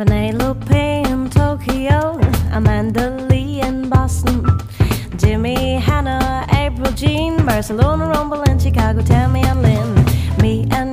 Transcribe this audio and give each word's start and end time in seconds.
Penelope 0.00 1.02
in 1.10 1.28
Tokyo, 1.28 2.18
Amanda 2.52 3.10
Lee 3.28 3.60
in 3.60 3.90
Boston, 3.90 4.46
Jimmy, 5.18 5.74
Hannah, 5.74 6.46
April, 6.54 6.90
Jean, 6.92 7.44
Barcelona, 7.44 8.06
Rumble 8.08 8.42
in 8.44 8.58
Chicago, 8.58 9.02
Tammy 9.02 9.42
and 9.42 9.60
Lynn, 9.60 9.94
me 10.40 10.66
and 10.70 10.89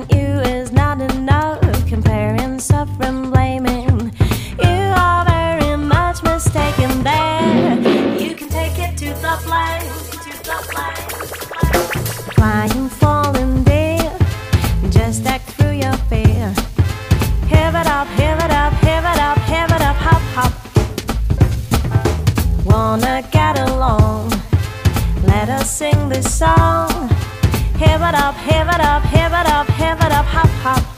up, 28.80 29.02
have 29.02 29.32
it 29.32 29.52
up, 29.52 29.66
have 29.68 29.98
it 30.00 30.12
up, 30.12 30.26
hop 30.26 30.48
hop. 30.62 30.97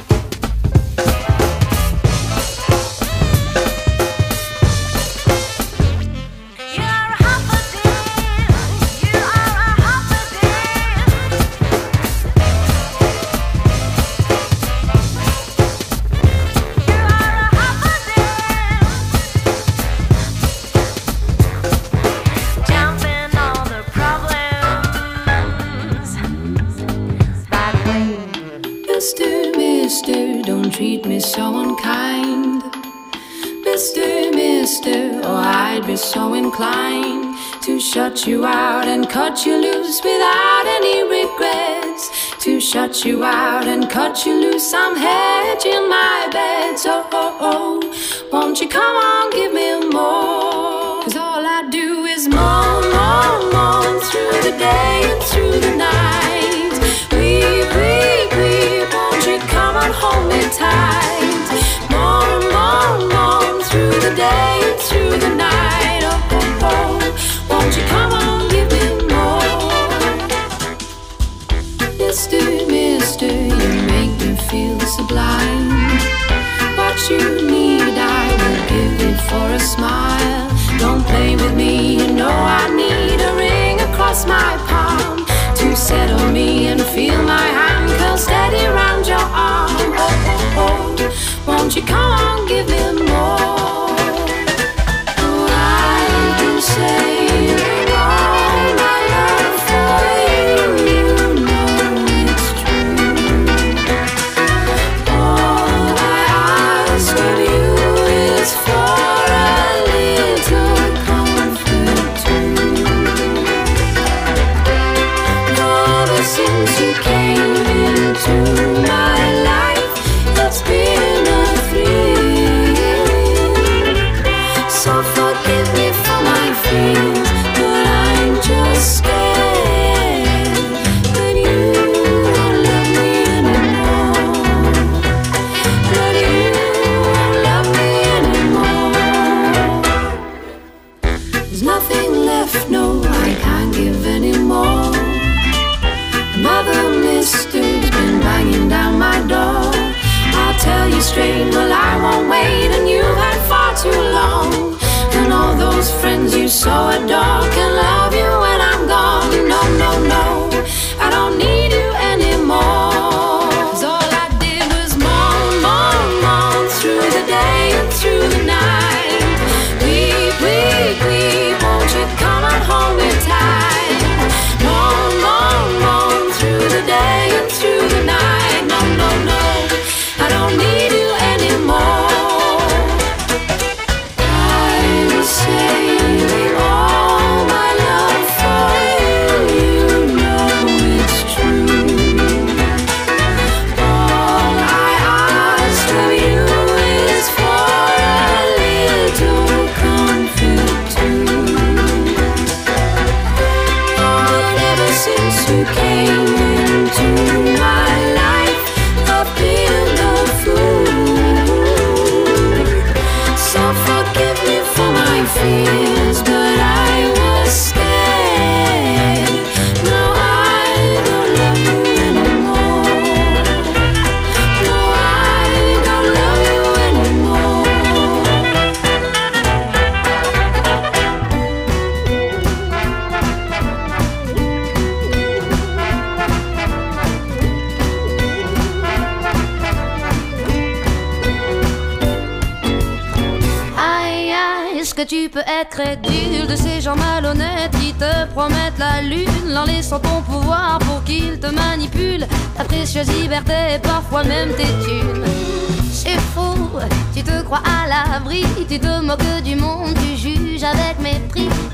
day. 64.20 64.59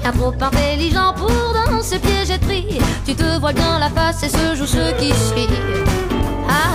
Un 0.07 0.13
trop 0.13 0.33
intelligent 0.41 1.13
pour 1.17 1.29
dans 1.29 1.83
ce 1.83 1.97
piège 1.97 2.31
être. 2.31 2.47
Tu 3.05 3.17
te 3.17 3.41
vois 3.41 3.53
bien 3.53 3.81
la 3.81 3.91
face 3.91 4.23
et 4.23 4.29
se 4.29 4.55
joue 4.55 4.65
ce 4.65 4.93
qui 5.01 5.09
suit. 5.09 5.49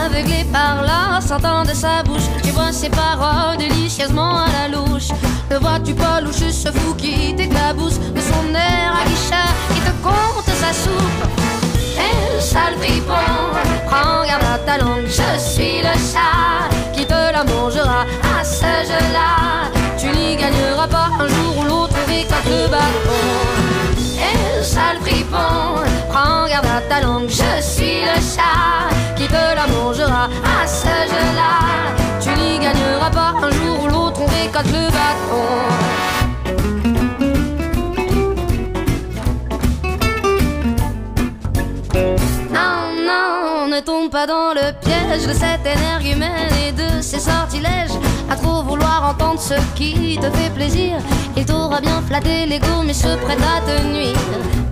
Aveuglé 0.03 0.43
par 0.51 0.83
là, 0.83 1.21
sentant 1.21 1.63
de 1.63 1.73
sa 1.73 2.03
bouche, 2.03 2.27
tu 2.43 2.49
vois 2.49 2.73
ses 2.73 2.89
paroles 2.89 3.55
délicieusement 3.57 4.35
à 4.35 4.47
la 4.51 4.67
louche. 4.75 5.11
Ne 5.49 5.57
vois-tu 5.59 5.93
pas 5.93 6.19
loucher 6.19 6.51
ce 6.51 6.73
fou 6.73 6.93
qui 6.95 7.33
t'éclabousse 7.33 7.99
de 7.99 8.19
son 8.19 8.53
air 8.53 8.99
à 8.99 9.07
guichet 9.07 9.49
qui 9.73 9.79
te 9.79 9.91
compte 10.03 10.53
sa 10.59 10.73
soupe? 10.73 11.23
Eh, 11.97 12.41
sale 12.41 12.75
fripon, 12.81 13.13
prends 13.87 14.25
garde 14.25 14.43
à 14.43 14.57
ta 14.57 14.77
langue, 14.77 15.07
je 15.07 15.39
suis 15.39 15.77
le 15.77 15.93
chat 16.11 16.67
qui 16.93 17.05
te 17.05 17.31
la 17.31 17.45
mangera 17.45 18.01
à 18.37 18.43
ce 18.43 18.65
jeu-là. 18.89 19.71
Tu 19.97 20.07
n'y 20.07 20.35
gagneras 20.35 20.87
pas 20.87 21.09
un 21.17 21.27
jour 21.27 21.59
ou 21.59 21.63
l'autre 21.63 21.90
avec 22.19 22.45
le 22.45 22.67
bâton. 22.67 23.21
Eh, 24.17 24.63
sale 24.63 24.99
fripon, 25.01 25.81
prends 26.09 26.47
garde 26.47 26.65
à 26.65 26.81
ta 26.89 27.01
langue, 27.01 27.29
je 27.29 27.61
suis 27.61 28.01
le 28.01 28.19
chat 28.35 28.89
qui 29.15 29.27
te 29.27 29.33
la 29.33 29.67
mangera 29.67 30.25
à 30.25 30.67
ce 30.67 30.95
jeu-là. 31.11 31.53
Tu 32.21 32.29
n'y 32.29 32.59
gagneras 32.59 33.11
pas 33.11 33.33
un 33.41 33.51
jour 33.51 33.83
ou 33.83 33.87
l'autre, 33.87 34.21
on 34.21 34.27
le 34.27 34.85
bâton. 34.91 35.91
Ne 43.71 43.79
tombe 43.79 44.11
pas 44.11 44.27
dans 44.27 44.53
le 44.53 44.73
piège 44.81 45.25
de 45.25 45.33
cette 45.33 45.65
énergumène 45.65 46.53
et 46.67 46.71
de 46.73 47.01
ses 47.01 47.19
sortilèges. 47.19 47.97
À 48.29 48.35
trop 48.35 48.61
vouloir 48.61 49.10
ce 49.39 49.53
qui 49.75 50.17
te 50.21 50.29
fait 50.37 50.49
plaisir, 50.53 50.97
il 51.37 51.45
t'aura 51.45 51.79
bien 51.79 52.01
flatté 52.07 52.45
l'ego, 52.45 52.83
mais 52.85 52.93
se 52.93 53.15
prête 53.17 53.39
à 53.41 53.61
te 53.61 53.83
nuire. 53.83 54.17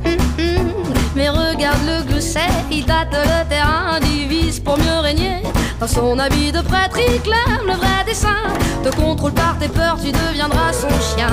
Hum, 0.05 0.17
hum. 0.37 0.73
Mais 1.15 1.29
regarde 1.29 1.79
le 1.85 2.03
glousset, 2.03 2.49
il 2.71 2.85
tâte 2.85 3.09
le 3.11 3.49
terrain, 3.49 3.99
divise 4.01 4.59
pour 4.59 4.77
mieux 4.77 4.99
régner. 5.01 5.41
Dans 5.79 5.87
son 5.87 6.19
habit 6.19 6.51
de 6.51 6.61
prêtre, 6.61 6.97
il 6.97 7.21
clame 7.21 7.65
le 7.65 7.73
vrai 7.73 8.03
dessin. 8.05 8.43
Te 8.83 8.89
contrôle 8.95 9.33
par 9.33 9.57
tes 9.57 9.69
peurs, 9.69 9.97
tu 10.03 10.11
deviendras 10.11 10.73
son 10.73 10.89
chien. 11.15 11.29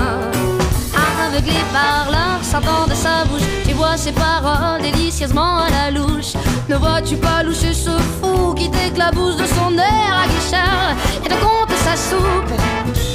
Aveuglé 1.25 1.59
par 1.73 2.09
l'art 2.11 2.43
sortant 2.43 2.87
de 2.87 2.93
sa 2.93 3.25
bouche, 3.25 3.41
tu 3.65 3.73
vois 3.73 3.97
ses 3.97 4.11
paroles 4.11 4.81
délicieusement 4.81 5.57
à 5.57 5.69
la 5.69 5.91
louche. 5.91 6.33
Ne 6.69 6.75
vois-tu 6.75 7.17
pas 7.17 7.43
loucher 7.43 7.73
ce 7.73 7.89
fou 8.21 8.53
qui 8.53 8.69
t'éclabousse 8.69 9.35
de 9.35 9.45
son 9.45 9.77
air 9.77 10.23
à 10.23 10.27
guichard? 10.27 10.95
Et 11.25 11.27
te 11.27 11.33
compte 11.33 11.75
sa 11.83 11.95
soupe? 11.95 13.06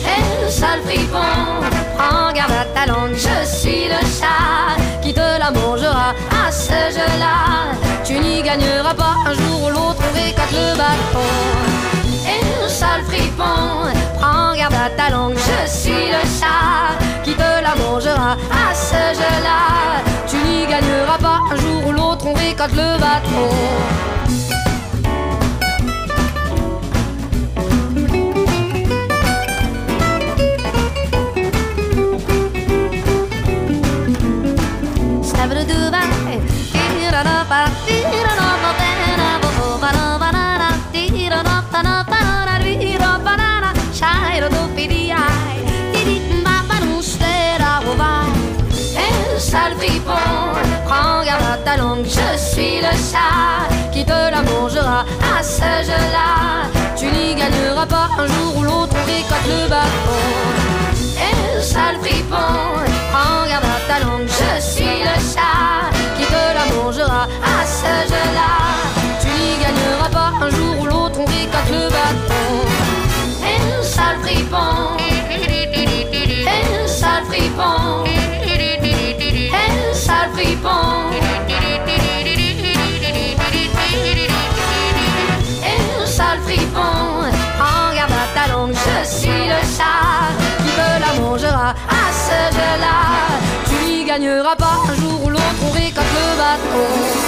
Sale 0.49 0.83
fripon, 0.83 1.19
prends 1.97 2.31
garde 2.33 2.53
à 2.53 2.65
ta 2.75 2.87
langue, 2.87 3.15
je 3.15 3.47
suis 3.49 3.89
le 3.89 4.01
chat 4.19 4.77
qui 5.01 5.15
te 5.15 5.39
la 5.39 5.51
mangera 5.51 6.11
à 6.31 6.53
ce 6.53 6.79
jeu-là. 6.97 7.73
Tu 8.05 8.19
n'y 8.19 8.43
gagneras 8.43 8.93
pas 8.93 9.15
un 9.27 9.33
jour 9.33 9.65
ou 9.65 9.71
l'autre, 9.71 10.03
on 10.07 10.15
récolte 10.15 10.53
le 10.53 10.77
bâton. 10.77 11.31
Eh, 12.27 12.69
sale 12.69 13.03
fripon, 13.05 13.91
prends 14.21 14.55
garde 14.55 14.75
à 14.75 14.91
ta 14.91 15.11
langue, 15.11 15.37
je 15.37 15.71
suis 15.71 16.11
le 16.17 16.23
chat 16.39 16.99
qui 17.25 17.33
te 17.33 17.63
la 17.63 17.75
mangera 17.75 18.33
à 18.33 18.75
ce 18.75 19.19
jeu-là. 19.19 20.03
Tu 20.29 20.37
n'y 20.37 20.67
gagneras 20.67 21.19
pas 21.19 21.41
un 21.51 21.57
jour 21.57 21.87
ou 21.87 21.93
l'autre, 21.93 22.27
on 22.27 22.35
récolte 22.35 22.77
le 22.77 22.99
bâton. 22.99 23.49
Sale 49.53 49.75
fripon, 49.77 50.15
prends 50.87 51.23
garde 51.25 51.63
ta 51.65 51.77
langue, 51.77 52.07
je 52.07 52.39
suis 52.39 52.77
le 52.81 52.93
chat 53.11 53.69
qui 53.93 54.03
te 54.03 54.31
la 54.31 54.41
mangera 54.41 55.05
à 55.37 55.43
ce 55.43 55.71
jeu-là. 55.89 56.71
Tu 56.97 57.07
n'y 57.07 57.35
gagneras 57.35 57.85
pas 57.85 58.09
un 58.19 58.27
jour 58.29 58.57
ou 58.57 58.63
l'autre, 58.63 58.95
on 58.95 59.49
le 59.51 59.69
bâton. 59.69 60.23
Eh, 61.19 61.61
fripon, 62.01 62.52
ce. 92.79 93.39
Tu 93.69 93.75
n'y 93.87 94.05
gagneras 94.05 94.57
pas 94.57 94.79
un 94.89 94.95
jour 94.95 95.25
ou 95.25 95.31
l'autre, 95.31 95.43
on 95.67 95.71
récolte 95.71 96.07
le 96.15 96.37
bâton. 96.37 97.23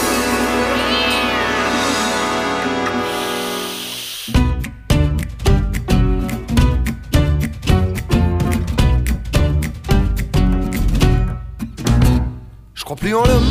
Je 12.74 12.84
crois 12.84 12.96
plus 12.96 13.14
en 13.14 13.24
l'homme 13.24 13.50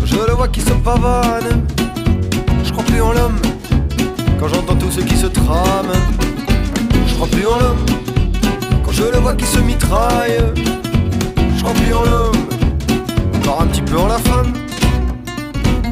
quand 0.00 0.06
je 0.06 0.16
le 0.16 0.32
vois 0.32 0.48
qui 0.48 0.62
se 0.62 0.72
pavane. 0.72 1.66
Je 2.64 2.72
crois 2.72 2.84
plus 2.84 3.02
en 3.02 3.12
l'homme 3.12 3.38
quand 4.40 4.48
j'entends 4.48 4.76
tous 4.76 4.90
ceux 4.90 5.02
qui 5.02 5.16
se 5.16 5.26
trament. 5.26 5.92
Je 7.06 7.14
crois 7.14 7.26
plus 7.26 7.46
en 7.46 7.58
l'homme 7.58 7.84
quand 8.82 8.92
je 8.92 9.04
le 9.04 9.18
vois 9.18 9.34
qui 9.34 9.44
se 9.44 9.58
mitraille. 9.58 10.40
Je 11.62 11.68
crois 11.68 11.80
plus 11.80 11.94
en 11.94 12.02
l'homme, 12.02 12.48
encore 13.36 13.62
un 13.62 13.66
petit 13.68 13.82
peu 13.82 13.96
en 13.96 14.08
la 14.08 14.18
femme. 14.18 14.52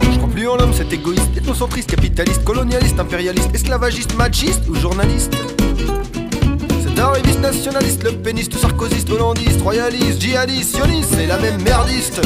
Je 0.03 0.19
crois 0.19 0.29
plus 0.29 0.49
en 0.49 0.57
l'homme, 0.57 0.75
cet 0.75 0.93
égoïste, 0.93 1.37
ethnocentriste, 1.37 1.89
capitaliste, 1.89 2.43
colonialiste, 2.43 2.99
impérialiste, 2.99 3.55
esclavagiste, 3.55 4.17
machiste 4.17 4.69
ou 4.69 4.75
journaliste. 4.75 5.33
Cet 6.83 6.99
arriviste 6.99 7.39
nationaliste, 7.39 8.03
le 8.03 8.11
péniste, 8.15 8.57
sarkozyste, 8.59 9.11
hollandiste, 9.11 9.63
royaliste, 9.63 10.21
djihadiste, 10.21 10.75
sioniste, 10.75 11.11
c'est 11.15 11.27
la 11.29 11.39
même 11.39 11.63
merdiste. 11.63 12.21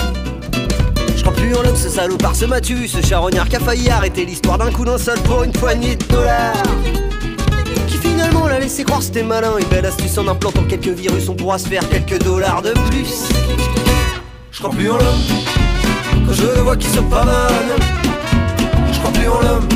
Je 1.15 1.21
crois 1.21 1.35
plus 1.35 1.55
en 1.55 1.61
l'homme, 1.61 1.77
ce 1.77 1.91
salopard, 1.91 2.35
ce 2.35 2.47
Mathieu, 2.47 2.87
ce 2.87 3.07
charognard 3.07 3.47
qui 3.51 3.57
a 3.57 3.61
failli 3.61 3.91
arrêter 3.91 4.25
l'histoire 4.25 4.57
d'un 4.57 4.71
coup 4.71 4.87
d'un 4.87 4.97
seul 4.97 5.19
pour 5.19 5.43
une 5.43 5.53
poignée 5.53 5.97
de 5.97 6.05
dollars. 6.07 6.63
Finalement 8.25 8.49
l'a 8.49 8.59
laissé 8.59 8.85
croire 8.85 9.03
c'était 9.03 9.23
malin, 9.23 9.59
une 9.59 9.67
belle 9.67 9.85
astuce 9.85 10.17
en 10.17 10.27
implantant 10.27 10.63
quelques 10.65 10.89
virus, 10.89 11.29
on 11.29 11.35
pourra 11.35 11.59
se 11.59 11.69
faire 11.69 11.87
quelques 11.91 12.23
dollars 12.23 12.63
de 12.63 12.71
plus. 12.71 13.29
Je 14.51 14.59
crois 14.61 14.71
plus 14.71 14.91
en 14.91 14.97
l'homme 14.97 16.27
quand 16.27 16.33
je 16.33 16.43
le 16.43 16.63
vois 16.63 16.75
qui 16.75 16.87
se 16.87 17.01
pavane. 17.01 17.75
Je 18.91 18.99
crois 18.99 19.13
plus 19.13 19.29
en 19.29 19.41
l'homme 19.43 19.69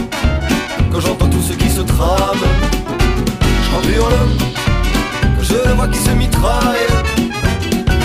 quand 0.91 1.01
j'entends 1.01 1.29
tous 1.29 1.43
ceux 1.43 1.57
qui 1.57 1.69
se 1.69 1.83
trament. 1.83 2.39
Je 3.63 3.69
crois 3.69 3.83
plus 3.83 4.01
en 4.01 4.09
l'homme 4.09 4.39
quand 5.37 5.43
je 5.43 5.69
le 5.69 5.75
vois 5.75 5.89
qui 5.89 5.99
se 5.99 6.11
mitraille. 6.13 6.89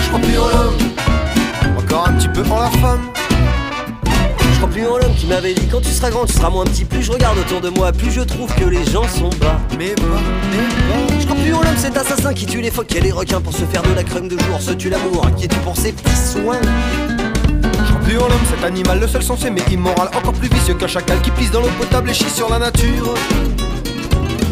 Je 0.02 0.08
crois 0.08 0.20
plus 0.20 0.38
en 0.38 0.48
l'homme, 0.48 1.78
encore 1.78 2.08
un 2.08 2.12
petit 2.12 2.28
peu 2.28 2.42
en 2.50 2.60
la 2.60 2.70
femme. 2.70 3.23
Je 4.54 4.58
crois 4.58 4.68
plus 4.70 4.86
en 4.86 4.96
l'homme 4.98 5.14
qui 5.16 5.26
m'avait 5.26 5.52
dit 5.52 5.66
quand 5.66 5.80
tu 5.80 5.90
seras 5.90 6.10
grand, 6.10 6.24
tu 6.26 6.32
seras 6.32 6.48
moins 6.48 6.64
petit. 6.64 6.84
Plus 6.84 7.02
je 7.02 7.10
regarde 7.12 7.36
autour 7.38 7.60
de 7.60 7.68
moi, 7.68 7.90
plus 7.92 8.12
je 8.12 8.20
trouve 8.20 8.54
que 8.54 8.64
les 8.64 8.84
gens 8.84 9.06
sont 9.08 9.28
bas. 9.40 9.58
Mais 9.78 9.90
pas, 9.90 10.02
mais 10.50 11.20
Je 11.20 11.26
crois 11.26 11.36
plus 11.36 11.52
en 11.52 11.62
l'homme, 11.62 11.76
cet 11.76 11.96
assassin 11.96 12.32
qui 12.32 12.46
tue 12.46 12.60
les 12.60 12.70
phoques 12.70 12.94
et 12.94 13.00
les 13.00 13.10
requins 13.10 13.40
pour 13.40 13.52
se 13.52 13.64
faire 13.64 13.82
de 13.82 13.92
la 13.92 14.04
crème 14.04 14.28
de 14.28 14.38
jour, 14.38 14.60
se 14.60 14.70
tue 14.70 14.90
l'amour, 14.90 15.28
qui 15.36 15.48
tue 15.48 15.58
pour 15.58 15.76
ses 15.76 15.92
petits 15.92 16.16
soins? 16.16 16.60
Je 16.62 17.90
crois 17.90 18.00
plus 18.04 18.16
en 18.16 18.28
l'homme, 18.28 18.46
cet 18.48 18.64
animal, 18.64 19.00
le 19.00 19.08
seul 19.08 19.22
censé 19.22 19.50
mais 19.50 19.62
immoral, 19.72 20.08
encore 20.16 20.32
plus 20.32 20.48
vicieux 20.48 20.74
qu'un 20.74 20.86
chacal 20.86 21.20
qui 21.20 21.32
pisse 21.32 21.50
dans 21.50 21.60
l'eau 21.60 21.70
potable 21.78 22.10
et 22.10 22.14
chie 22.14 22.30
sur 22.30 22.48
la 22.48 22.60
nature. 22.60 23.14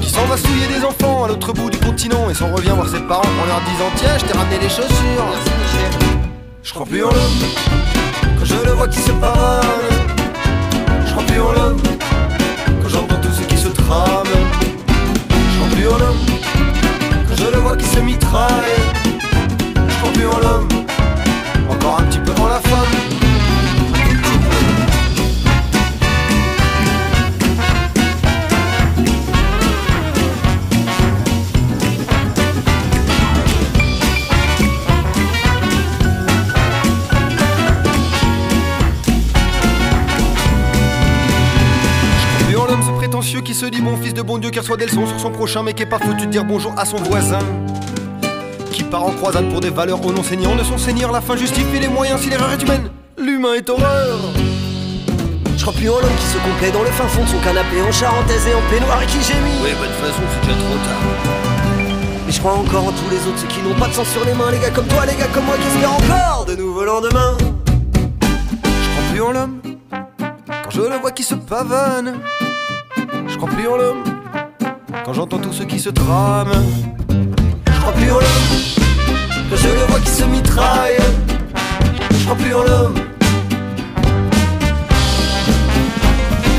Qui 0.00 0.10
s'en 0.10 0.24
va 0.26 0.36
souiller 0.36 0.66
des 0.66 0.84
enfants 0.84 1.24
à 1.24 1.28
l'autre 1.28 1.52
bout 1.52 1.70
du 1.70 1.78
continent 1.78 2.28
et 2.28 2.34
s'en 2.34 2.52
revient 2.52 2.72
voir 2.74 2.88
ses 2.88 3.00
parents 3.00 3.22
en 3.22 3.46
leur 3.46 3.60
disant 3.60 3.90
Tiens, 3.96 4.18
je 4.18 4.24
t'ai 4.24 4.36
ramené 4.36 4.58
les 4.58 4.68
chaussures. 4.68 5.26
Je 6.62 6.72
crois 6.72 6.86
plus 6.86 7.04
en 7.04 7.10
l'homme 7.10 7.38
quand 8.38 8.44
je 8.44 8.54
le 8.66 8.72
vois 8.72 8.88
qui 8.88 8.98
se 8.98 9.12
pavane. 9.12 9.91
L'homme 11.50 11.82
quand 12.82 12.88
j'entends 12.88 13.20
tout 13.20 13.32
ce 13.32 13.42
qui 13.42 13.56
se 13.56 13.68
trame. 13.68 14.26
L'homme 15.98 16.16
quand 17.28 17.36
je 17.36 17.50
le 17.50 17.58
vois 17.58 17.76
qui 17.76 17.84
se 17.84 17.98
mitraille. 18.00 18.80
Je 19.74 20.81
se 43.62 43.66
dit 43.68 43.80
bon 43.80 43.96
fils 43.96 44.12
de 44.12 44.22
bon 44.22 44.38
Dieu 44.38 44.50
qui 44.50 44.58
reçoit 44.58 44.76
des 44.76 44.86
leçons 44.86 45.06
sur 45.06 45.20
son 45.20 45.30
prochain 45.30 45.62
mais 45.62 45.72
qui 45.72 45.84
est 45.84 45.86
pas 45.86 46.00
foutu 46.00 46.26
de 46.26 46.32
dire 46.32 46.44
bonjour 46.44 46.74
à 46.76 46.84
son 46.84 46.96
voisin. 46.96 47.38
Qui 48.72 48.82
part 48.82 49.04
en 49.04 49.12
croisade 49.12 49.48
pour 49.50 49.60
des 49.60 49.70
valeurs 49.70 50.04
au 50.04 50.10
non 50.10 50.24
seigneur 50.24 50.56
de 50.56 50.64
son 50.64 50.78
seigneur, 50.78 51.12
la 51.12 51.20
fin 51.20 51.36
justifie 51.36 51.78
les 51.78 51.86
moyens 51.86 52.20
si 52.20 52.28
l'erreur 52.28 52.50
est 52.50 52.60
humaine. 52.60 52.90
L'humain 53.16 53.54
est 53.54 53.70
horreur. 53.70 54.18
Je 55.56 55.62
crois 55.62 55.74
plus 55.74 55.88
en 55.88 56.00
l'homme 56.00 56.16
qui 56.18 56.26
se 56.26 56.38
complaît 56.38 56.72
dans 56.72 56.82
le 56.82 56.90
fin 56.90 57.06
fond 57.06 57.22
de 57.22 57.28
son 57.28 57.38
canapé 57.38 57.80
en 57.86 57.92
charentaise 57.92 58.48
et 58.48 58.54
en 58.54 58.62
peignoir 58.68 59.00
et 59.00 59.06
qui 59.06 59.22
gémit. 59.22 59.54
Oui, 59.62 59.70
bah 59.78 59.86
de 59.86 59.92
toute 59.92 60.10
façon, 60.10 60.22
c'est 60.32 60.48
déjà 60.48 60.58
trop 60.58 60.78
tard. 60.82 61.02
Mais 62.26 62.32
je 62.32 62.40
crois 62.40 62.54
encore 62.54 62.88
en 62.88 62.90
tous 62.90 63.10
les 63.12 63.18
autres, 63.28 63.38
ceux 63.38 63.46
qui 63.46 63.62
n'ont 63.62 63.78
pas 63.78 63.86
de 63.86 63.92
sang 63.92 64.04
sur 64.04 64.24
les 64.24 64.34
mains, 64.34 64.50
les 64.50 64.58
gars 64.58 64.70
comme 64.70 64.88
toi, 64.88 65.06
les 65.06 65.14
gars 65.14 65.28
comme 65.32 65.44
moi, 65.44 65.54
qui 65.54 65.68
espèrent 65.68 65.94
encore 65.94 66.46
de 66.46 66.56
nouveaux 66.56 66.84
lendemains. 66.84 67.36
Je 67.38 68.90
crois 68.90 69.04
plus 69.12 69.22
en 69.22 69.30
l'homme 69.30 69.60
quand 70.48 70.70
je 70.70 70.80
le 70.80 70.96
vois 70.96 71.12
qui 71.12 71.22
se 71.22 71.36
pavane. 71.36 72.18
Je 73.42 73.46
crois 73.48 73.58
plus 73.58 73.66
en 73.66 73.76
l'homme 73.76 74.04
quand 75.04 75.14
j'entends 75.14 75.38
tous 75.38 75.52
ceux 75.52 75.64
qui 75.64 75.80
se 75.80 75.90
trament. 75.90 76.62
Je 77.66 77.80
crois 77.80 77.92
plus 77.92 78.12
en 78.12 78.20
l'homme 78.20 79.56
je 79.56 79.68
le 79.68 79.84
vois 79.88 79.98
qui 79.98 80.10
se 80.12 80.22
mitraille. 80.22 80.98
Je 82.12 82.24
crois 82.24 82.36
plus 82.36 82.54
en 82.54 82.62
l'homme. 82.62 82.94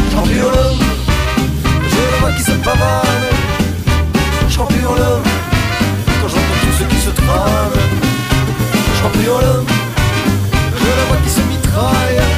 Je 0.10 0.12
crois 0.12 0.24
plus 0.24 0.42
en 0.42 0.50
l'homme 0.50 0.80
je 1.88 1.96
le 1.96 2.20
vois 2.20 2.32
qui 2.34 2.44
se 2.44 2.52
pavane. 2.52 3.28
Je 4.50 4.54
crois 4.54 4.68
plus 4.68 4.86
en 4.86 4.96
l'homme 4.96 5.24
quand 6.22 6.28
j'entends 6.28 6.60
tous 6.64 6.80
ceux 6.80 6.86
qui 6.86 6.98
se 6.98 7.12
trament. 7.12 7.80
Je 8.94 9.00
crois 9.00 9.12
plus 9.12 9.30
en 9.30 9.40
l'homme 9.40 9.68
je 10.76 10.84
le 10.84 11.08
vois 11.08 11.18
qui 11.24 11.30
se 11.30 11.40
mitraille. 11.44 12.33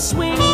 Swing 0.00 0.49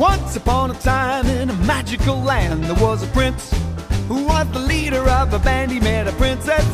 Once 0.00 0.34
upon 0.34 0.70
a 0.70 0.74
time 0.80 1.26
in 1.26 1.50
a 1.50 1.56
magical 1.66 2.18
land 2.22 2.64
there 2.64 2.82
was 2.82 3.02
a 3.02 3.06
prince 3.08 3.52
who 4.08 4.24
was 4.24 4.50
the 4.50 4.58
leader 4.58 5.06
of 5.10 5.34
a 5.34 5.38
band. 5.40 5.70
He 5.70 5.78
met 5.78 6.08
a 6.08 6.12
princess 6.12 6.64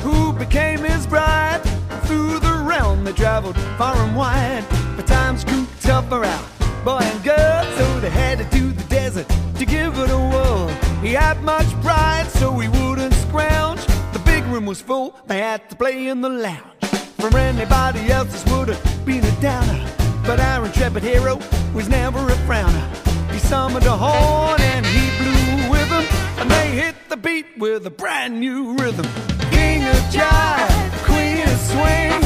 who 0.00 0.32
became 0.32 0.78
his 0.84 1.04
bride. 1.04 1.60
Through 2.04 2.38
the 2.38 2.62
realm 2.64 3.02
they 3.02 3.12
traveled 3.12 3.56
far 3.76 3.96
and 3.96 4.14
wide, 4.14 4.64
but 4.94 5.08
times 5.08 5.42
grew 5.44 5.66
tougher 5.80 6.24
out, 6.24 6.44
boy 6.84 7.00
and 7.00 7.24
girl, 7.24 7.64
so 7.76 7.98
they 7.98 8.10
headed 8.10 8.48
to 8.52 8.70
the 8.70 8.84
desert 8.84 9.26
to 9.56 9.66
give 9.66 9.98
it 9.98 10.10
a 10.10 10.16
whirl. 10.16 10.68
He 11.02 11.14
had 11.14 11.42
much 11.42 11.68
pride, 11.82 12.28
so 12.28 12.56
he 12.60 12.68
wouldn't 12.68 13.12
scrounge. 13.14 13.84
The 14.12 14.22
big 14.24 14.44
room 14.44 14.66
was 14.66 14.80
full, 14.80 15.16
they 15.26 15.38
had 15.38 15.68
to 15.70 15.74
play 15.74 16.06
in 16.06 16.20
the 16.20 16.28
lounge. 16.28 16.84
For 17.18 17.36
anybody 17.36 18.08
else, 18.12 18.30
this 18.30 18.44
would 18.52 18.68
have 18.68 19.04
been 19.04 19.24
a 19.24 19.40
downer. 19.40 20.07
But 20.28 20.40
our 20.40 20.66
intrepid 20.66 21.02
hero 21.02 21.36
was 21.72 21.88
never 21.88 22.18
a 22.18 22.36
frowner. 22.46 23.32
He 23.32 23.38
summoned 23.38 23.86
a 23.86 23.96
horn 23.96 24.60
and 24.60 24.84
he 24.84 25.08
blew 25.16 25.70
with 25.70 25.88
them, 25.88 26.04
and 26.38 26.50
they 26.50 26.68
hit 26.68 26.96
the 27.08 27.16
beat 27.16 27.46
with 27.56 27.86
a 27.86 27.90
brand 27.90 28.38
new 28.38 28.76
rhythm. 28.76 29.06
King 29.50 29.84
of 29.84 29.96
jive, 30.12 30.92
queen 31.08 31.38
of 31.48 31.58
swing, 31.72 32.20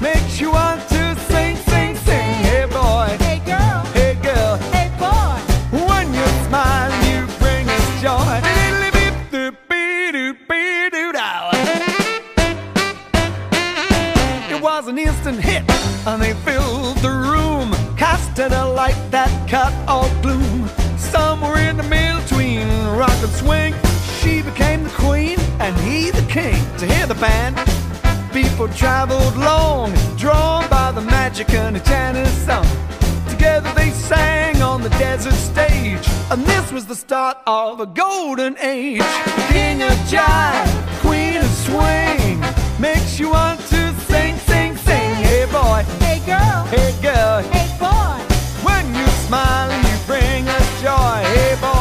makes 0.00 0.40
you 0.40 0.52
want 0.52 0.80
to 0.88 1.14
sing, 1.28 1.56
sing, 1.68 1.94
sing. 1.96 2.32
Hey 2.48 2.64
boy, 2.64 3.14
Hey 3.20 3.42
girl, 3.44 3.80
hey 3.92 4.14
girl, 4.22 4.56
hey 4.72 4.88
boy. 4.98 5.36
when 5.86 6.14
you 6.14 6.26
smile, 6.48 6.92
you 7.04 7.26
bring 7.38 7.68
us 7.68 8.00
joy. 8.00 8.40
It 14.48 14.62
was 14.62 14.88
an 14.88 14.98
instant 14.98 15.40
hit, 15.40 15.62
and 16.06 16.22
they 16.22 16.32
swing, 23.34 23.74
she 24.20 24.42
became 24.42 24.84
the 24.84 24.90
queen, 24.90 25.38
and 25.60 25.76
he 25.78 26.10
the 26.10 26.26
king. 26.28 26.56
To 26.78 26.86
hear 26.86 27.06
the 27.06 27.14
band, 27.16 27.54
people 28.32 28.68
traveled 28.68 29.36
long, 29.36 29.92
drawn 30.16 30.68
by 30.68 30.92
the 30.92 31.00
magic 31.00 31.50
and 31.50 31.76
enchanted 31.76 32.26
song. 32.46 32.66
Together 33.28 33.70
they 33.74 33.90
sang 33.90 34.62
on 34.62 34.82
the 34.82 34.90
desert 34.90 35.34
stage, 35.34 36.06
and 36.30 36.44
this 36.46 36.72
was 36.72 36.86
the 36.86 36.94
start 36.94 37.36
of 37.46 37.80
a 37.80 37.86
golden 37.86 38.56
age. 38.58 39.02
King 39.54 39.82
of 39.82 39.96
jive, 40.12 40.70
queen 41.00 41.36
of 41.36 41.50
swing, 41.66 42.40
makes 42.80 43.18
you 43.20 43.30
want 43.30 43.60
to 43.72 43.92
sing, 44.10 44.36
sing, 44.48 44.76
sing. 44.76 45.14
Hey 45.28 45.46
boy, 45.50 45.82
Hey 46.06 46.18
girl, 46.26 46.64
hey 46.74 46.92
girl, 47.02 47.42
hey 47.54 47.68
boy. 47.78 48.16
when 48.66 48.84
you 48.94 49.06
smile 49.26 49.70
you 49.88 49.96
bring 50.06 50.48
us 50.48 50.68
joy. 50.82 51.18
Hey 51.36 51.54
boy, 51.60 51.73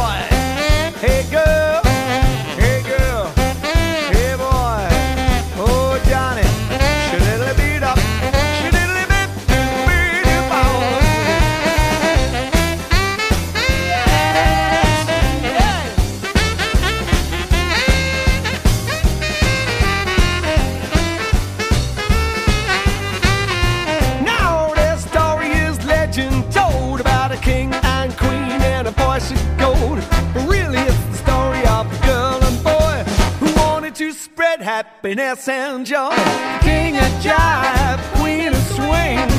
happiness 35.04 35.50
and 35.50 35.86
joy. 35.86 36.16
King 36.62 36.96
of 36.96 37.04
jive, 37.22 38.00
queen 38.16 38.48
of 38.48 38.64
swing, 38.72 39.33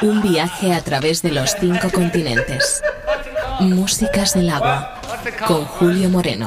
Un 0.00 0.22
viaje 0.22 0.72
a 0.74 0.80
través 0.80 1.22
de 1.22 1.32
los 1.32 1.56
cinco 1.58 1.90
continentes. 1.90 2.82
Músicas 3.58 4.34
del 4.34 4.50
agua. 4.50 4.94
Con 5.46 5.64
Julio 5.64 6.08
Moreno. 6.08 6.46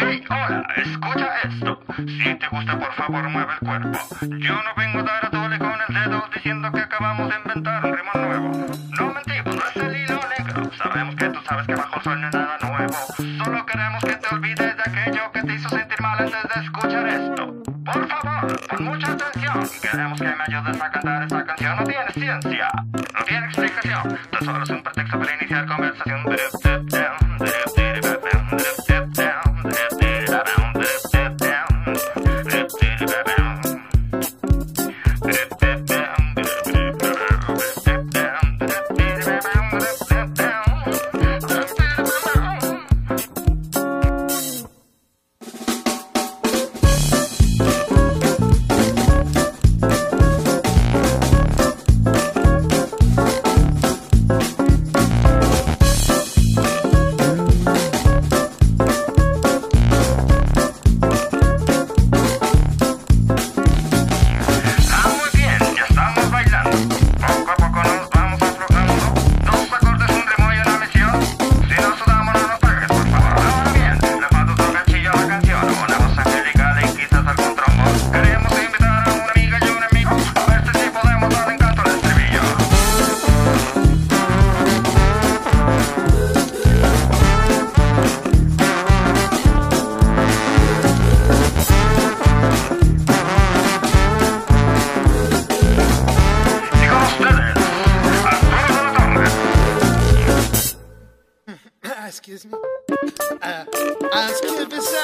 Hey, 0.00 0.24
hola, 0.28 0.66
escucha 0.76 1.28
esto. 1.44 1.80
Si 1.96 2.34
te 2.34 2.48
gusta, 2.50 2.78
por 2.78 2.92
favor, 2.94 3.28
mueve 3.28 3.52
el 3.60 3.66
cuerpo. 3.66 3.98
Yo 4.22 4.54
no 4.54 4.74
vengo 4.76 4.98
a 4.98 5.02
dar 5.02 5.26
a 5.26 5.30
tole 5.30 5.58
con 5.58 5.76
el 5.88 5.94
dedo 5.94 6.24
diciendo 6.34 6.72
que 6.72 6.80
acabamos 6.80 7.28
de 7.28 7.36
inventar 7.36 7.84
un 7.84 7.92
ritmo 7.92 8.10
nuevo. 8.14 8.66
No 8.98 9.14
mentimos, 9.14 9.54
no 9.56 9.62
es 9.62 9.76
el 9.76 9.96
hilo 10.02 10.20
negro. 10.36 10.70
Sabemos 10.82 11.14
que 11.14 11.28
tú 11.28 11.38
sabes 11.48 11.66
que 11.66 11.74
bajo 11.76 11.96
el 11.96 12.02
sol 12.02 12.20
no 12.20 12.26
hay 12.26 12.32
nada 12.32 12.58
nuevo. 12.60 13.44
Solo 13.44 13.66
queremos 13.66 14.02
que 14.04 14.16
te 14.16 14.34
olvides 14.34 14.76
de 14.76 14.82
aquello 14.84 15.32
que 15.32 15.42
te 15.42 15.54
hizo 15.54 15.68
sentir 15.68 16.00
mal 16.00 16.18
antes 16.18 16.42
de 16.54 16.64
escuchar 16.64 17.06
esto. 17.06 17.75
Por 17.86 18.08
favor, 18.08 18.60
pon 18.68 18.84
mucha 18.84 19.12
atención. 19.12 19.70
Queremos 19.80 20.20
que 20.20 20.26
me 20.26 20.42
ayudes 20.48 20.82
a 20.82 20.90
cantar 20.90 21.22
esta 21.22 21.46
canción. 21.46 21.76
No 21.76 21.84
tiene 21.84 22.12
ciencia, 22.12 22.68
no 22.92 23.24
tiene 23.24 23.46
explicación. 23.46 24.18
Tan 24.30 24.44
solo 24.44 24.64
es 24.64 24.70
un 24.70 24.82
pretexto 24.82 25.18
para 25.20 25.34
iniciar 25.36 25.66
conversación. 25.66 27.75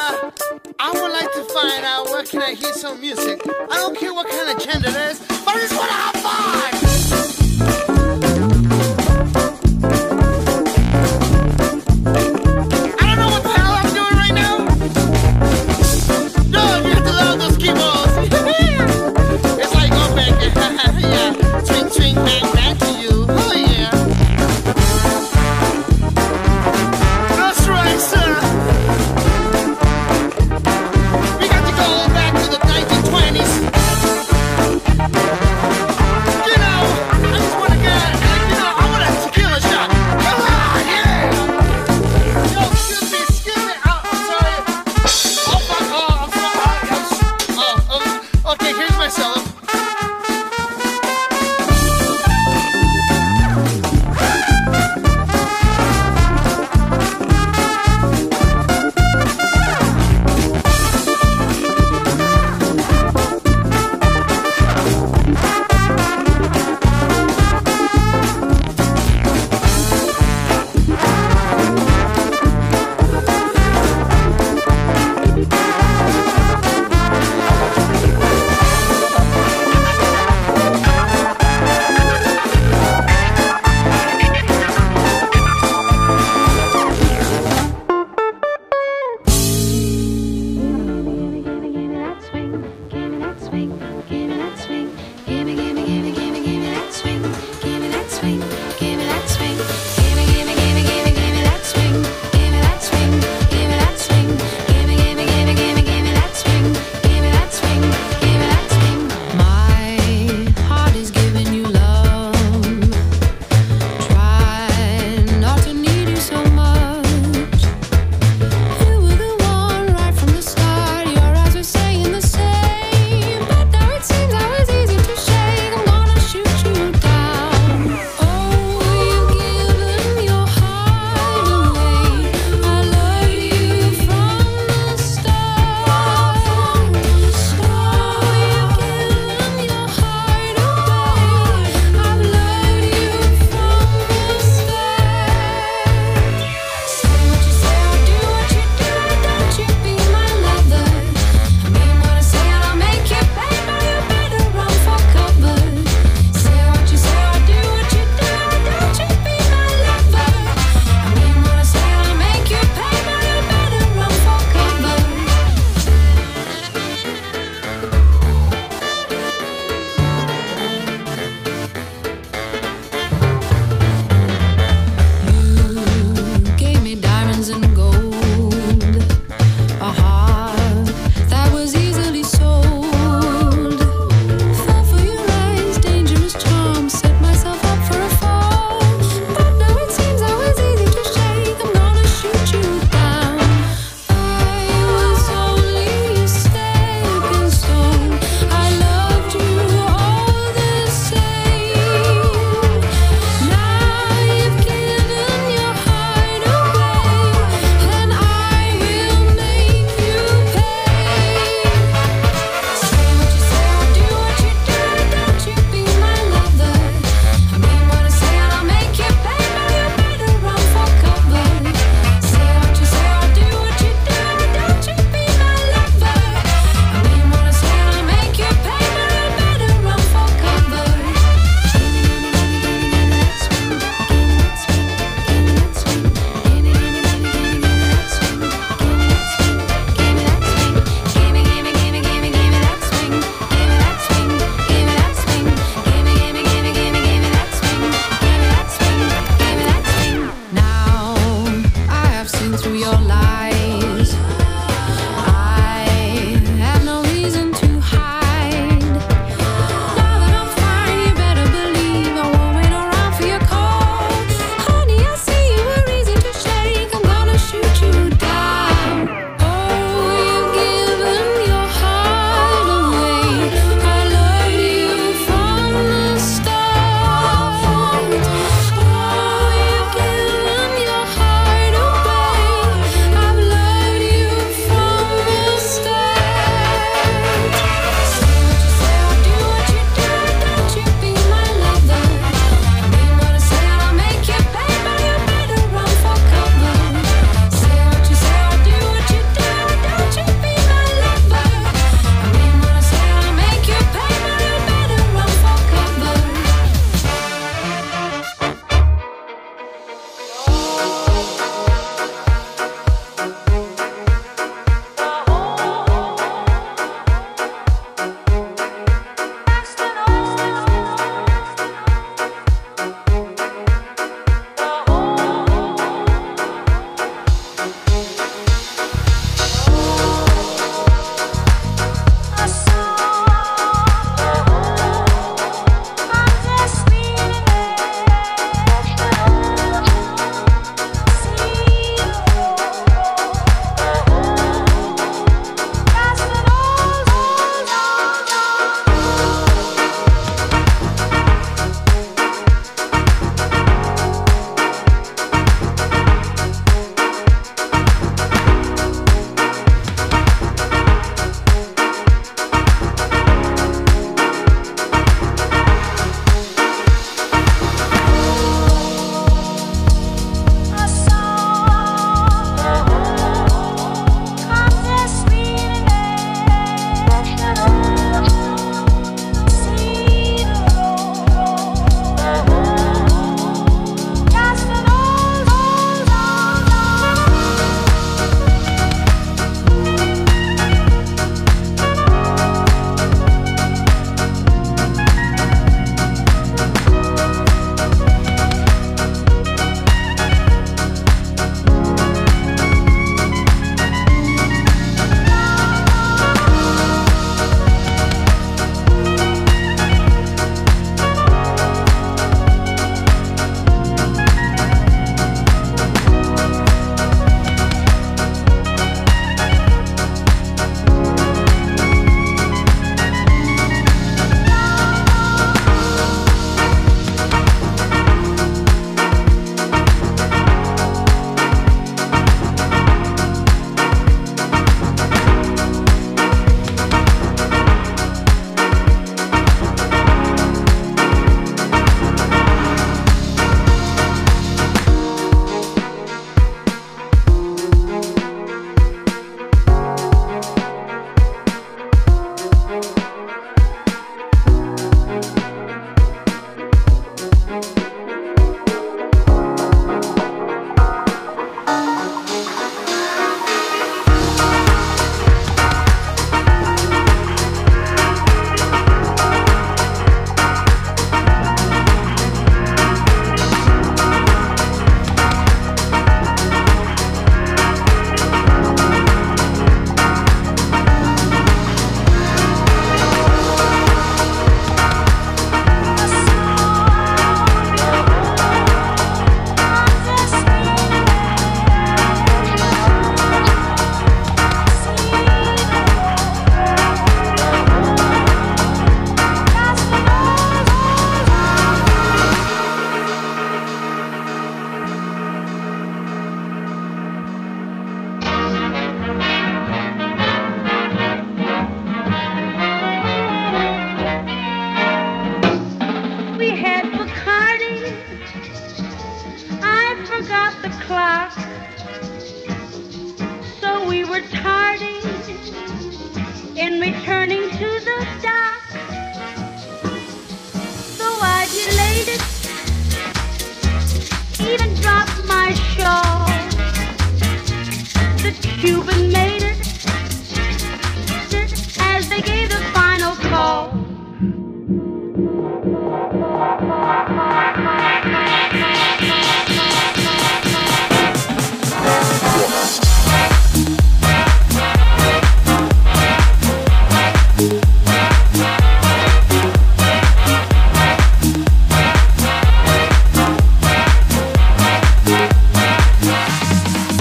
uh, 0.03 0.31
I 0.81 0.91
would 0.93 1.13
like 1.13 1.33
to 1.33 1.45
find 1.55 1.85
out 1.85 2.07
where 2.07 2.25
can 2.25 2.43
I 2.43 2.55
hear 2.55 2.73
some 2.73 3.01
music. 3.01 3.41
I 3.47 3.77
don't 3.77 3.97
care 3.97 4.13
what 4.13 4.29
kind 4.29 4.51
of 4.51 4.63
gender 4.63 4.89
it 4.89 4.97
is, 5.13 5.21
but 5.21 5.55
I 5.55 5.61
what 5.61 5.77
want 5.77 6.12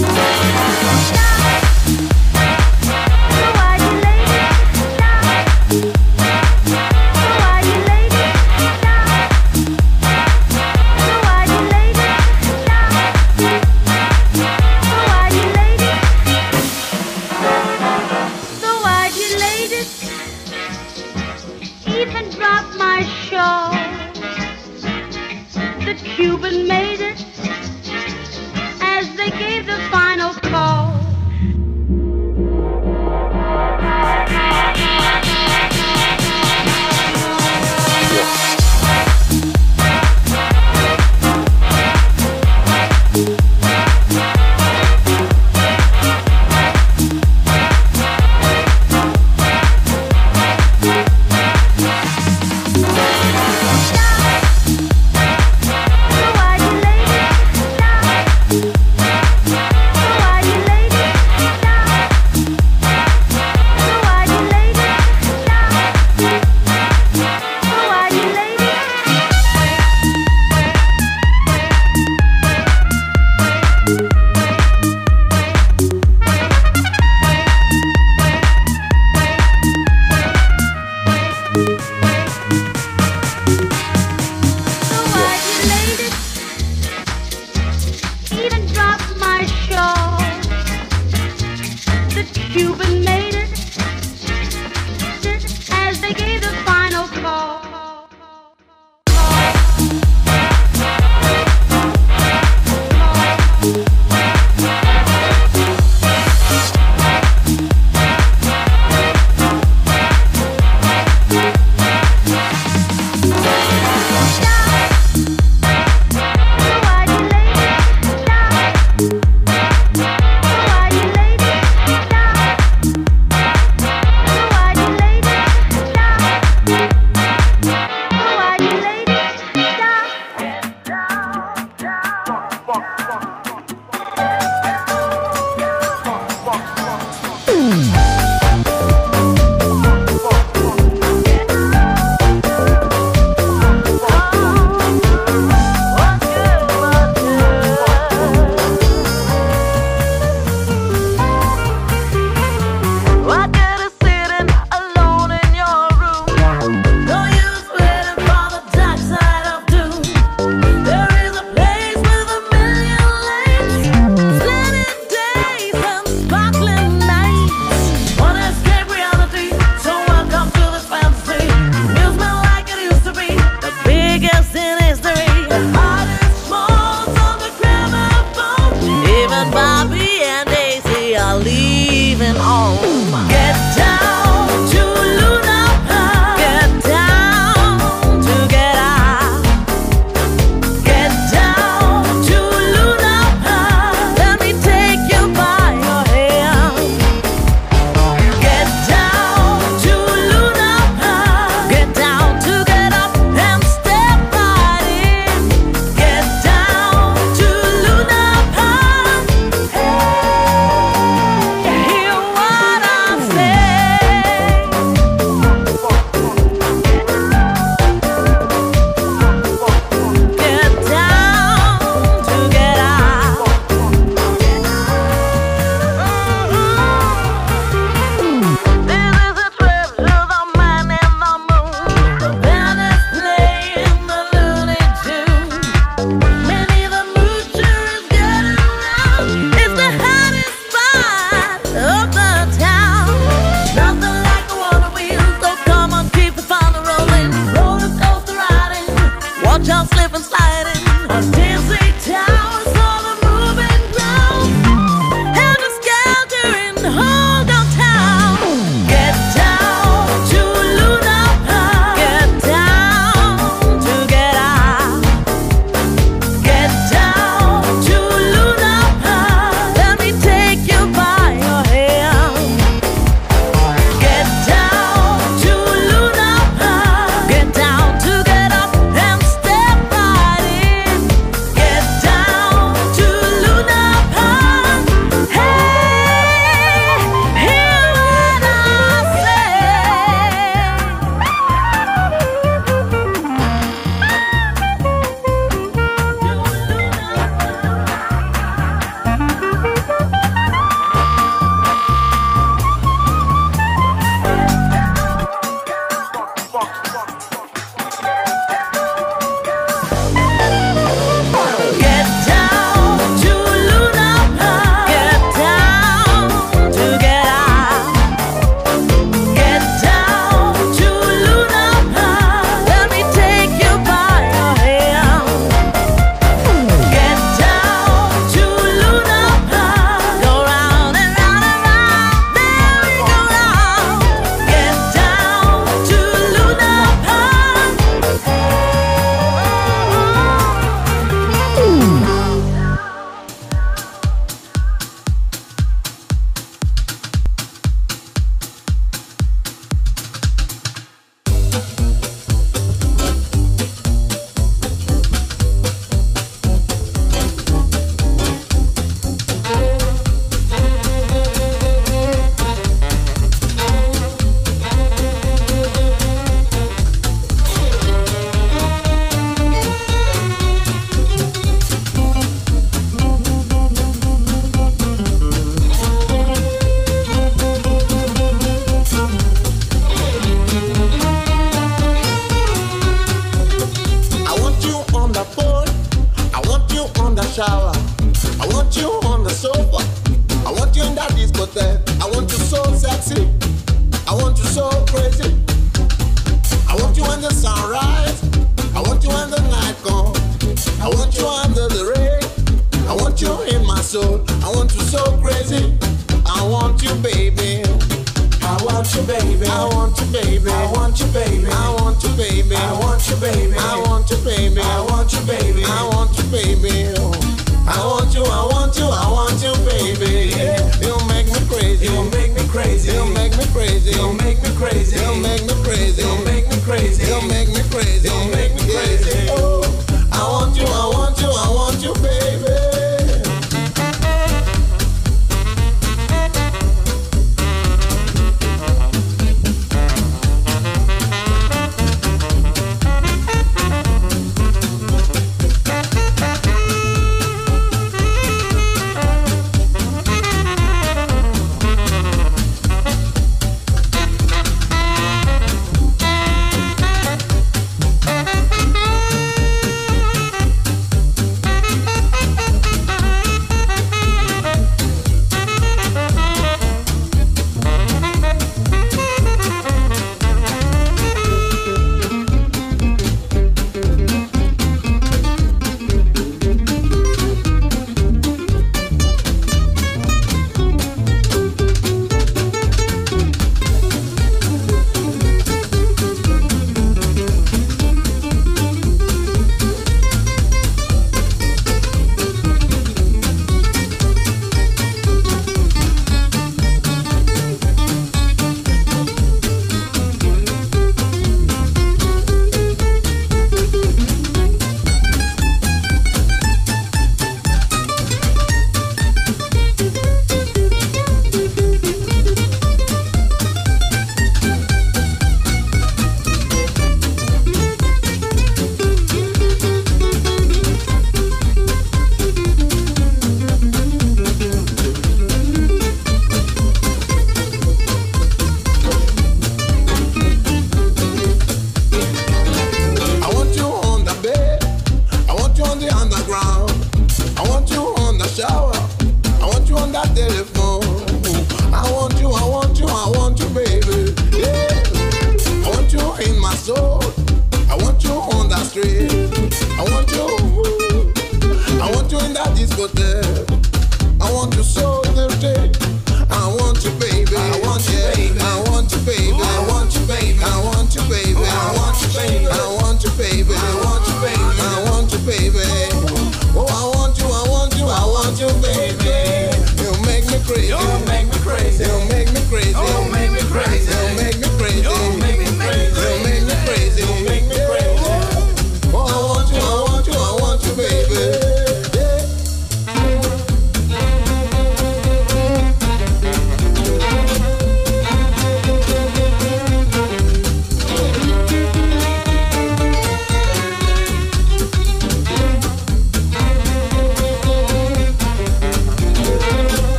Stop. 0.00 1.57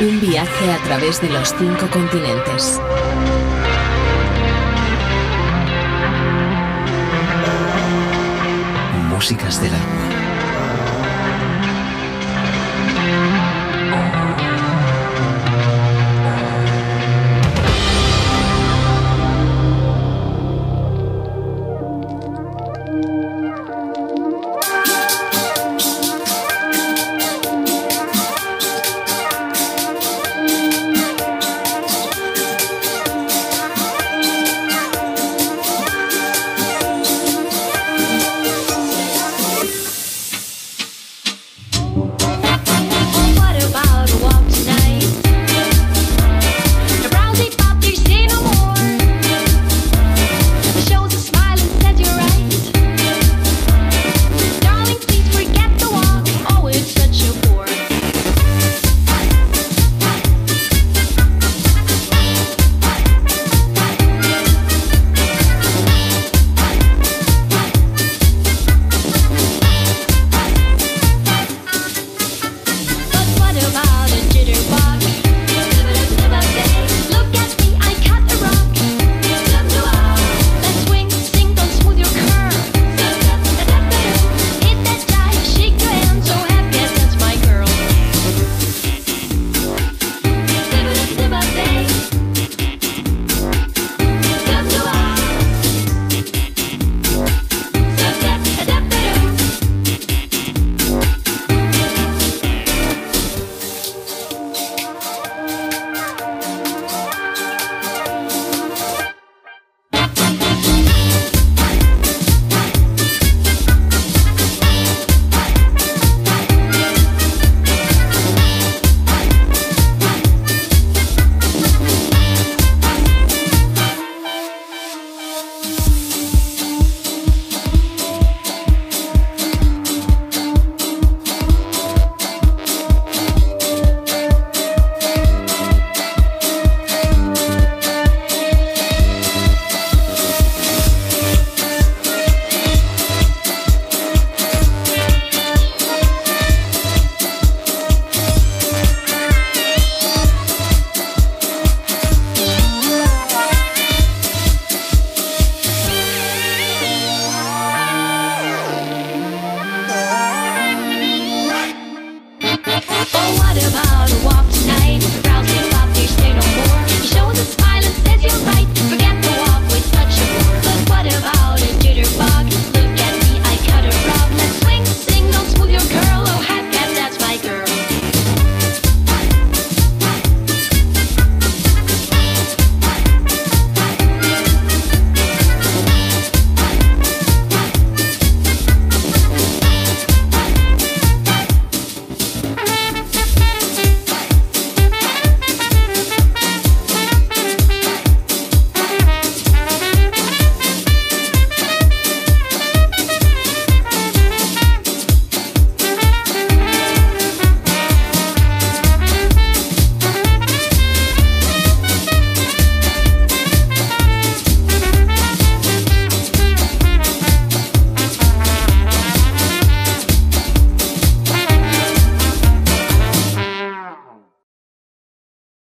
Un 0.00 0.20
viaje 0.20 0.72
a 0.72 0.78
través 0.84 1.20
de 1.20 1.28
los 1.28 1.52
cinco 1.58 1.90
continentes. 1.90 2.80
Músicas 9.08 9.60
del 9.60 9.74
alma. 9.74 9.97